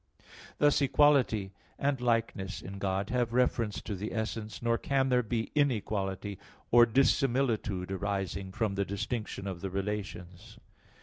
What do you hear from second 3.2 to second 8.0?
reference to the essence; nor can there be inequality or dissimilitude